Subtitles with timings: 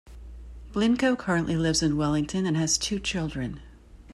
[0.73, 3.61] Blincoe currently lives in Wellington and has two children.